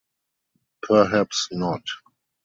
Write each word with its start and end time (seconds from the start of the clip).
Perhaps 0.81 1.47
not. 1.51 1.83